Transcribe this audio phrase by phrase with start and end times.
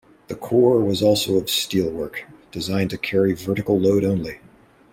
[0.29, 4.39] The core was also of steelwork, designed to carry vertical load only.